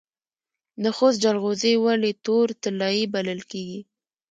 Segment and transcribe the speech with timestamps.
[0.83, 3.79] د خوست جلغوزي ولې تور طلایی بلل کیږي؟